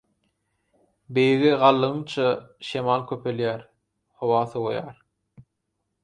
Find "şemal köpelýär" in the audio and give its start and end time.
2.69-3.61